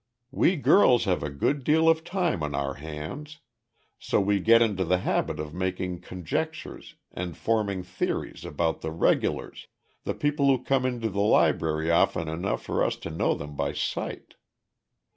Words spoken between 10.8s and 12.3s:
into the Library often